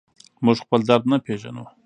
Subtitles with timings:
[0.45, 1.65] موږ خپل درد نه پېژنو.